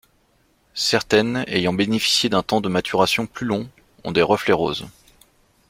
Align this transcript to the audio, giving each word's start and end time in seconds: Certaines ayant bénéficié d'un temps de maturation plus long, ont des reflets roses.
Certaines 0.73 1.45
ayant 1.47 1.73
bénéficié 1.73 2.27
d'un 2.27 2.41
temps 2.41 2.59
de 2.59 2.67
maturation 2.69 3.27
plus 3.27 3.45
long, 3.45 3.69
ont 4.03 4.11
des 4.11 4.23
reflets 4.23 4.51
roses. 4.51 4.87